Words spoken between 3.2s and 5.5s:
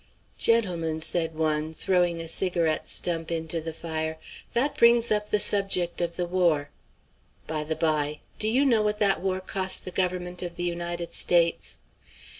into the fire, "that brings up the